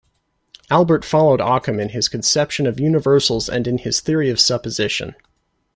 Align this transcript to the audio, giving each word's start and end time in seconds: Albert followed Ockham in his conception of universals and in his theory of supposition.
Albert 0.71 1.05
followed 1.05 1.39
Ockham 1.39 1.79
in 1.79 1.89
his 1.89 2.09
conception 2.09 2.65
of 2.65 2.79
universals 2.79 3.47
and 3.47 3.67
in 3.67 3.77
his 3.77 4.01
theory 4.01 4.31
of 4.31 4.39
supposition. 4.39 5.13